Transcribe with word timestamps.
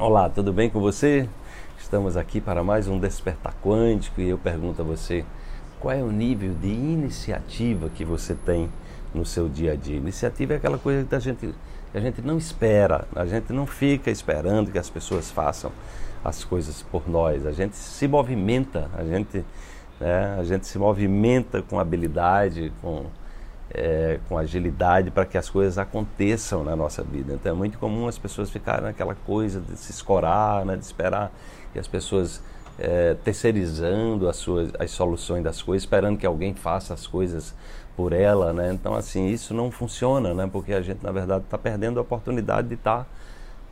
Olá, 0.00 0.28
tudo 0.28 0.52
bem 0.52 0.70
com 0.70 0.78
você? 0.78 1.28
Estamos 1.76 2.16
aqui 2.16 2.40
para 2.40 2.62
mais 2.62 2.86
um 2.86 3.00
Despertar 3.00 3.52
Quântico 3.60 4.20
e 4.20 4.28
eu 4.28 4.38
pergunto 4.38 4.80
a 4.80 4.84
você 4.84 5.24
qual 5.80 5.92
é 5.92 6.00
o 6.00 6.12
nível 6.12 6.54
de 6.54 6.68
iniciativa 6.68 7.90
que 7.90 8.04
você 8.04 8.32
tem 8.32 8.68
no 9.12 9.26
seu 9.26 9.48
dia 9.48 9.72
a 9.72 9.74
dia. 9.74 9.96
Iniciativa 9.96 10.52
é 10.52 10.56
aquela 10.56 10.78
coisa 10.78 11.04
que 11.04 11.12
a 11.16 11.18
gente, 11.18 11.52
que 11.90 11.98
a 11.98 12.00
gente 12.00 12.22
não 12.22 12.38
espera, 12.38 13.08
a 13.12 13.26
gente 13.26 13.52
não 13.52 13.66
fica 13.66 14.08
esperando 14.08 14.70
que 14.70 14.78
as 14.78 14.88
pessoas 14.88 15.32
façam 15.32 15.72
as 16.24 16.44
coisas 16.44 16.80
por 16.80 17.08
nós, 17.08 17.44
a 17.44 17.50
gente 17.50 17.74
se 17.74 18.06
movimenta, 18.06 18.88
a 18.96 19.02
gente, 19.02 19.44
né, 19.98 20.36
a 20.38 20.44
gente 20.44 20.64
se 20.64 20.78
movimenta 20.78 21.60
com 21.60 21.80
habilidade, 21.80 22.72
com 22.80 23.06
é, 23.70 24.18
com 24.28 24.38
agilidade 24.38 25.10
para 25.10 25.26
que 25.26 25.36
as 25.36 25.48
coisas 25.50 25.78
aconteçam 25.78 26.64
na 26.64 26.74
nossa 26.74 27.02
vida. 27.02 27.34
Então 27.34 27.52
é 27.52 27.54
muito 27.54 27.78
comum 27.78 28.08
as 28.08 28.18
pessoas 28.18 28.50
ficarem 28.50 28.84
naquela 28.84 29.14
coisa 29.14 29.60
de 29.60 29.76
se 29.76 29.90
escorar, 29.90 30.64
né, 30.64 30.76
de 30.76 30.84
esperar 30.84 31.30
que 31.72 31.78
as 31.78 31.86
pessoas 31.86 32.42
é, 32.78 33.14
terceirizando 33.24 34.28
as 34.28 34.36
suas 34.36 34.70
as 34.78 34.90
soluções 34.90 35.42
das 35.42 35.60
coisas, 35.60 35.82
esperando 35.82 36.16
que 36.16 36.26
alguém 36.26 36.54
faça 36.54 36.94
as 36.94 37.06
coisas 37.06 37.54
por 37.96 38.12
ela, 38.12 38.52
né? 38.52 38.72
Então 38.72 38.94
assim 38.94 39.26
isso 39.26 39.52
não 39.52 39.70
funciona, 39.70 40.32
né? 40.32 40.48
Porque 40.50 40.72
a 40.72 40.80
gente 40.80 41.02
na 41.02 41.10
verdade 41.10 41.44
está 41.44 41.58
perdendo 41.58 41.98
a 41.98 42.02
oportunidade 42.02 42.68
de 42.68 42.74
estar 42.74 43.00
tá, 43.00 43.06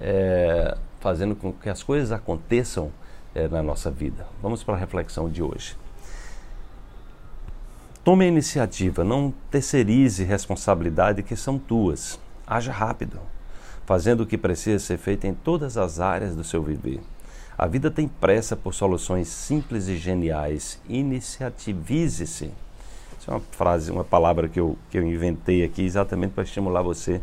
é, 0.00 0.76
fazendo 1.00 1.34
com 1.34 1.52
que 1.52 1.68
as 1.68 1.82
coisas 1.82 2.12
aconteçam 2.12 2.92
é, 3.34 3.48
na 3.48 3.62
nossa 3.62 3.90
vida. 3.90 4.26
Vamos 4.40 4.62
para 4.62 4.74
a 4.74 4.78
reflexão 4.78 5.28
de 5.28 5.42
hoje. 5.42 5.76
Tome 8.04 8.24
a 8.24 8.28
iniciativa, 8.28 9.04
não 9.04 9.32
terceirize 9.48 10.24
responsabilidade 10.24 11.22
que 11.22 11.36
são 11.36 11.56
tuas. 11.56 12.18
Haja 12.44 12.72
rápido, 12.72 13.20
fazendo 13.86 14.24
o 14.24 14.26
que 14.26 14.36
precisa 14.36 14.84
ser 14.84 14.98
feito 14.98 15.24
em 15.24 15.32
todas 15.32 15.76
as 15.76 16.00
áreas 16.00 16.34
do 16.34 16.42
seu 16.42 16.60
viver. 16.64 16.98
A 17.56 17.64
vida 17.68 17.92
tem 17.92 18.08
pressa 18.08 18.56
por 18.56 18.74
soluções 18.74 19.28
simples 19.28 19.86
e 19.86 19.96
geniais. 19.96 20.80
Iniciativize-se. 20.88 22.50
Isso 23.20 23.30
é 23.30 23.34
uma 23.34 23.42
frase, 23.52 23.92
uma 23.92 24.02
palavra 24.02 24.48
que 24.48 24.58
eu, 24.58 24.76
que 24.90 24.98
eu 24.98 25.06
inventei 25.06 25.62
aqui 25.62 25.84
exatamente 25.84 26.32
para 26.32 26.42
estimular 26.42 26.82
você 26.82 27.20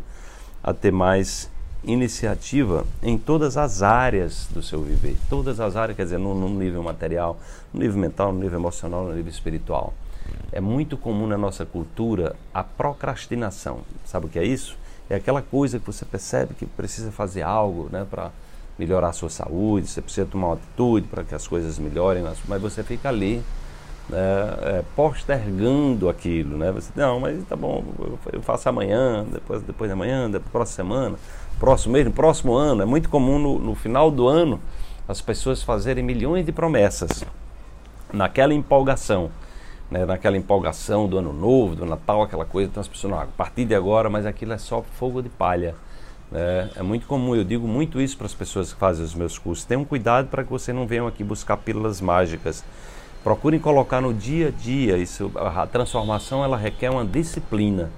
a 0.62 0.72
ter 0.72 0.90
mais 0.90 1.50
iniciativa 1.84 2.86
em 3.02 3.18
todas 3.18 3.58
as 3.58 3.82
áreas 3.82 4.48
do 4.50 4.62
seu 4.62 4.82
viver. 4.82 5.18
Todas 5.28 5.60
as 5.60 5.76
áreas, 5.76 5.94
quer 5.94 6.04
dizer, 6.04 6.18
no, 6.18 6.48
nível 6.48 6.82
material, 6.82 7.38
no 7.70 7.80
nível 7.80 8.00
mental, 8.00 8.32
no 8.32 8.40
nível 8.40 8.58
emocional, 8.58 9.04
no 9.04 9.12
nível 9.12 9.30
espiritual. 9.30 9.92
É 10.52 10.60
muito 10.60 10.96
comum 10.96 11.26
na 11.26 11.38
nossa 11.38 11.64
cultura 11.64 12.34
a 12.52 12.64
procrastinação. 12.64 13.80
Sabe 14.04 14.26
o 14.26 14.28
que 14.28 14.38
é 14.38 14.44
isso? 14.44 14.76
É 15.08 15.16
aquela 15.16 15.42
coisa 15.42 15.78
que 15.78 15.86
você 15.86 16.04
percebe 16.04 16.54
que 16.54 16.66
precisa 16.66 17.10
fazer 17.10 17.42
algo 17.42 17.88
né, 17.90 18.06
para 18.08 18.30
melhorar 18.78 19.08
a 19.08 19.12
sua 19.12 19.28
saúde, 19.28 19.88
você 19.88 20.00
precisa 20.00 20.26
tomar 20.26 20.48
uma 20.48 20.54
atitude 20.54 21.06
para 21.06 21.22
que 21.22 21.34
as 21.34 21.46
coisas 21.46 21.78
melhorem, 21.78 22.24
mas 22.48 22.62
você 22.62 22.82
fica 22.82 23.08
ali 23.08 23.42
né, 24.08 24.18
é, 24.62 24.84
postergando 24.96 26.08
aquilo. 26.08 26.56
Né? 26.56 26.72
Você, 26.72 26.90
não, 26.96 27.20
mas 27.20 27.42
tá 27.44 27.56
bom, 27.56 27.84
eu 28.32 28.42
faço 28.42 28.68
amanhã, 28.68 29.24
depois, 29.30 29.62
depois 29.62 29.88
de 29.88 29.92
amanhã, 29.92 30.30
depois 30.30 30.50
próxima 30.50 30.76
semana, 30.76 31.18
próximo 31.58 31.92
mês, 31.92 32.08
próximo 32.08 32.54
ano. 32.54 32.82
É 32.82 32.86
muito 32.86 33.08
comum 33.08 33.38
no, 33.38 33.58
no 33.58 33.74
final 33.74 34.10
do 34.10 34.26
ano 34.26 34.60
as 35.06 35.20
pessoas 35.20 35.62
fazerem 35.62 36.04
milhões 36.04 36.46
de 36.46 36.52
promessas 36.52 37.24
naquela 38.12 38.54
empolgação 38.54 39.30
né, 39.90 40.06
naquela 40.06 40.36
empolgação 40.36 41.08
do 41.08 41.18
ano 41.18 41.32
novo, 41.32 41.74
do 41.74 41.84
Natal, 41.84 42.22
aquela 42.22 42.44
coisa, 42.44 42.70
então 42.70 42.80
as 42.80 42.88
pessoas, 42.88 43.12
não, 43.12 43.20
a 43.20 43.26
partir 43.26 43.64
de 43.64 43.74
agora, 43.74 44.08
mas 44.08 44.24
aquilo 44.24 44.52
é 44.52 44.58
só 44.58 44.82
fogo 44.82 45.20
de 45.20 45.28
palha. 45.28 45.74
Né? 46.30 46.70
É 46.76 46.82
muito 46.82 47.06
comum, 47.06 47.34
eu 47.34 47.42
digo 47.42 47.66
muito 47.66 48.00
isso 48.00 48.16
para 48.16 48.26
as 48.26 48.34
pessoas 48.34 48.72
que 48.72 48.78
fazem 48.78 49.04
os 49.04 49.14
meus 49.14 49.36
cursos. 49.36 49.64
Tenham 49.64 49.84
cuidado 49.84 50.28
para 50.28 50.44
que 50.44 50.50
você 50.50 50.72
não 50.72 50.86
venham 50.86 51.06
aqui 51.06 51.24
buscar 51.24 51.56
pílulas 51.56 52.00
mágicas. 52.00 52.64
Procurem 53.24 53.58
colocar 53.58 54.00
no 54.00 54.14
dia 54.14 54.48
a 54.48 54.50
dia. 54.50 54.96
Isso, 54.96 55.30
a 55.34 55.66
transformação 55.66 56.44
ela 56.44 56.56
requer 56.56 56.90
uma 56.90 57.04
disciplina, 57.04 57.90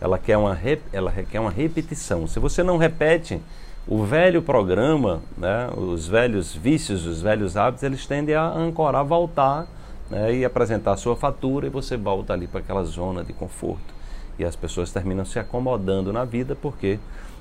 ela, 0.00 0.18
quer 0.18 0.36
uma, 0.36 0.56
ela 0.92 1.10
requer 1.10 1.40
uma 1.40 1.50
repetição. 1.50 2.26
Se 2.26 2.38
você 2.38 2.62
não 2.62 2.76
repete, 2.76 3.40
o 3.86 4.04
velho 4.04 4.42
programa, 4.42 5.22
né, 5.36 5.70
os 5.74 6.06
velhos 6.06 6.54
vícios, 6.54 7.06
os 7.06 7.22
velhos 7.22 7.56
hábitos, 7.56 7.82
eles 7.82 8.06
tendem 8.06 8.34
a 8.34 8.44
ancorar, 8.44 9.04
voltar 9.04 9.66
né, 10.10 10.34
e 10.34 10.44
apresentar 10.44 10.92
a 10.92 10.96
sua 10.96 11.16
fatura 11.16 11.66
e 11.66 11.70
você 11.70 11.96
volta 11.96 12.32
ali 12.32 12.46
para 12.46 12.60
aquela 12.60 12.84
zona 12.84 13.22
de 13.22 13.32
conforto. 13.32 13.94
E 14.38 14.44
as 14.44 14.56
pessoas 14.56 14.92
terminam 14.92 15.24
se 15.24 15.38
acomodando 15.38 16.12
na 16.12 16.24
vida 16.24 16.54
porque 16.54 16.98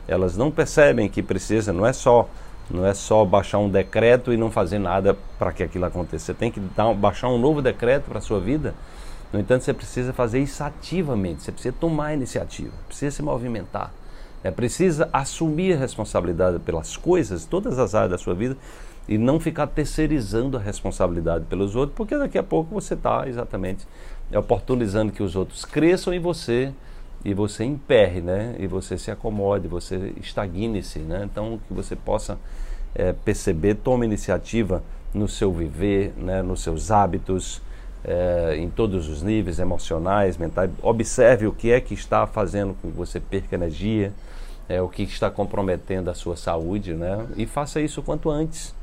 elas 0.07 0.35
não 0.35 0.50
percebem 0.50 1.09
que 1.09 1.22
precisa, 1.22 1.72
não 1.72 1.85
é 1.85 1.94
só 1.94 2.28
não 2.69 2.85
é 2.85 2.94
só 2.94 3.23
baixar 3.23 3.59
um 3.59 3.69
decreto 3.69 4.33
e 4.33 4.38
não 4.38 4.51
fazer 4.51 4.78
nada 4.78 5.17
para 5.39 5.53
que 5.53 5.63
aquilo 5.63 5.85
aconteça. 5.85 6.25
Você 6.25 6.33
tem 6.33 6.51
que 6.51 6.59
dar, 6.59 6.94
baixar 6.94 7.29
um 7.29 7.38
novo 7.38 7.61
decreto 7.61 8.09
para 8.09 8.17
a 8.17 8.22
sua 8.22 8.41
vida. 8.41 8.75
No 9.31 9.39
entanto, 9.39 9.63
você 9.63 9.73
precisa 9.73 10.11
fazer 10.11 10.39
isso 10.39 10.61
ativamente, 10.63 11.44
você 11.44 11.51
precisa 11.51 11.75
tomar 11.79 12.13
iniciativa, 12.13 12.73
precisa 12.88 13.16
se 13.16 13.22
movimentar. 13.22 13.91
É, 14.44 14.51
precisa 14.51 15.09
assumir 15.11 15.73
a 15.73 15.78
responsabilidade 15.78 16.59
pelas 16.59 16.95
coisas, 16.95 17.45
todas 17.45 17.79
as 17.79 17.95
áreas 17.95 18.11
da 18.11 18.17
sua 18.17 18.34
vida, 18.34 18.55
e 19.07 19.18
não 19.18 19.40
ficar 19.40 19.68
terceirizando 19.68 20.57
a 20.57 20.59
responsabilidade 20.59 21.45
pelos 21.45 21.75
outros, 21.75 21.95
porque 21.95 22.18
daqui 22.18 22.38
a 22.38 22.44
pouco 22.44 22.73
você 22.73 22.94
está 22.94 23.28
exatamente 23.28 23.88
oportunizando 24.34 25.12
que 25.12 25.23
os 25.23 25.35
outros 25.35 25.63
cresçam 25.63 26.13
e 26.13 26.19
você 26.19 26.73
e 27.23 27.34
você 27.34 27.63
emperre, 27.63 28.22
né? 28.22 28.56
E 28.59 28.67
você 28.67 28.97
se 28.97 29.09
acomode, 29.09 29.67
você 29.67 30.13
estagne-se, 30.22 31.00
né? 31.00 31.23
Então 31.23 31.59
que 31.67 31.73
você 31.73 31.96
possa 31.96 32.38
é, 32.94 33.13
perceber, 33.13 33.75
tome 33.75 34.06
iniciativa 34.06 34.84
no 35.13 35.28
seu 35.28 35.51
viver, 35.51 36.13
né? 36.17 36.41
Nos 36.41 36.62
seus 36.62 36.91
hábitos, 36.91 37.62
é, 38.03 38.56
em 38.57 38.69
todos 38.69 39.09
os 39.09 39.23
níveis 39.23 39.59
emocionais, 39.59 40.38
mentais. 40.38 40.69
Observe 40.81 41.47
o 41.47 41.53
que 41.53 41.72
é 41.72 41.81
que 41.81 41.94
está 41.94 42.28
fazendo 42.28 42.75
com 42.81 42.90
que 42.90 42.96
você 42.96 43.19
perca 43.19 43.56
energia, 43.56 44.13
é, 44.69 44.81
o 44.81 44.88
que 44.88 45.03
está 45.03 45.29
comprometendo 45.29 46.09
a 46.09 46.13
sua 46.13 46.35
saúde, 46.35 46.94
né? 46.94 47.25
E 47.35 47.46
faça 47.46 47.81
isso 47.81 48.01
quanto 48.01 48.29
antes. 48.29 48.77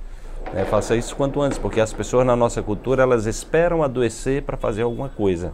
Né? 0.52 0.64
Faça 0.64 0.96
isso 0.96 1.14
quanto 1.16 1.40
antes, 1.40 1.58
porque 1.58 1.80
as 1.80 1.92
pessoas 1.92 2.26
na 2.26 2.36
nossa 2.36 2.62
cultura 2.62 3.02
elas 3.02 3.26
esperam 3.26 3.82
adoecer 3.82 4.42
para 4.42 4.56
fazer 4.56 4.82
alguma 4.82 5.08
coisa. 5.08 5.52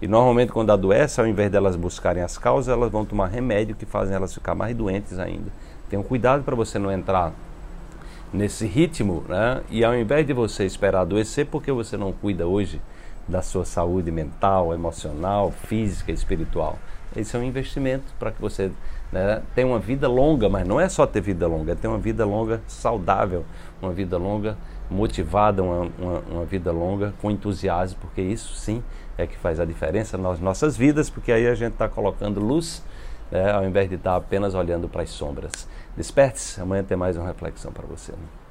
E 0.00 0.06
normalmente 0.06 0.52
quando 0.52 0.70
adoece, 0.70 1.20
ao 1.20 1.26
invés 1.26 1.50
delas 1.50 1.74
buscarem 1.74 2.22
as 2.22 2.38
causas, 2.38 2.72
elas 2.72 2.90
vão 2.90 3.04
tomar 3.04 3.26
remédio 3.26 3.74
que 3.74 3.84
fazem 3.84 4.14
elas 4.14 4.32
ficar 4.32 4.54
mais 4.54 4.76
doentes 4.76 5.18
ainda. 5.18 5.50
Tenham 5.90 6.02
cuidado 6.02 6.44
para 6.44 6.54
você 6.54 6.78
não 6.78 6.92
entrar 6.92 7.32
nesse 8.32 8.66
ritmo, 8.66 9.24
né? 9.28 9.62
E 9.70 9.84
ao 9.84 9.96
invés 9.96 10.26
de 10.26 10.32
você 10.32 10.64
esperar 10.64 11.00
adoecer, 11.00 11.46
porque 11.46 11.72
você 11.72 11.96
não 11.96 12.12
cuida 12.12 12.46
hoje 12.46 12.80
da 13.26 13.42
sua 13.42 13.64
saúde 13.64 14.10
mental, 14.10 14.72
emocional, 14.72 15.50
física, 15.50 16.12
espiritual. 16.12 16.78
Esse 17.16 17.36
é 17.36 17.38
um 17.38 17.42
investimento 17.42 18.04
para 18.18 18.30
que 18.30 18.40
você 18.40 18.70
né, 19.12 19.42
tenha 19.54 19.66
uma 19.66 19.78
vida 19.78 20.08
longa, 20.08 20.48
mas 20.48 20.66
não 20.66 20.80
é 20.80 20.88
só 20.88 21.06
ter 21.06 21.20
vida 21.20 21.46
longa, 21.46 21.72
é 21.72 21.74
ter 21.74 21.88
uma 21.88 21.98
vida 21.98 22.24
longa 22.24 22.60
saudável, 22.66 23.44
uma 23.80 23.92
vida 23.92 24.16
longa 24.18 24.56
motivada, 24.90 25.62
uma, 25.62 25.90
uma, 25.98 26.18
uma, 26.30 26.44
vida 26.44 26.72
longa 26.72 27.12
com 27.20 27.30
entusiasmo, 27.30 27.98
porque 28.00 28.22
isso 28.22 28.54
sim 28.54 28.82
é 29.16 29.26
que 29.26 29.36
faz 29.36 29.60
a 29.60 29.64
diferença 29.64 30.16
nas 30.16 30.40
nossas 30.40 30.76
vidas, 30.76 31.10
porque 31.10 31.32
aí 31.32 31.46
a 31.46 31.54
gente 31.54 31.72
está 31.72 31.88
colocando 31.88 32.40
luz 32.40 32.82
né, 33.30 33.50
ao 33.50 33.64
invés 33.64 33.88
de 33.88 33.96
estar 33.96 34.12
tá 34.12 34.16
apenas 34.16 34.54
olhando 34.54 34.88
para 34.88 35.02
as 35.02 35.10
sombras. 35.10 35.68
Desperte-se, 35.96 36.60
amanhã 36.60 36.82
tem 36.82 36.96
mais 36.96 37.16
uma 37.16 37.26
reflexão 37.26 37.72
para 37.72 37.86
você. 37.86 38.12
Né? 38.12 38.47